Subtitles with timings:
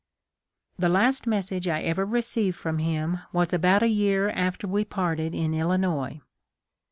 [0.79, 5.35] "The last message I ever received from him was about a year after we parted
[5.35, 6.21] in Illinois.